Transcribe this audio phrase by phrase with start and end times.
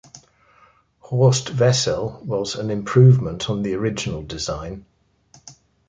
[0.97, 4.87] "Horst Wessel" was an improvement on the original design.